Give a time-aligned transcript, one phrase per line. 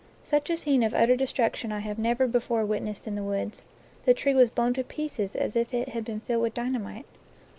[0.23, 3.61] Such a scene of utter de struction I have never before witnessed in the woods.
[4.05, 7.05] The tree was blown to pieces as if it had been filled with dynamite.